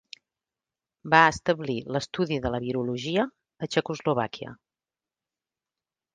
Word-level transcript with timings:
Va 1.13 1.19
establir 1.33 1.75
l'estudi 1.97 2.39
de 2.47 2.53
la 2.55 2.61
virologia 2.65 3.27
a 3.67 3.71
Txecoslovàquia. 3.77 4.57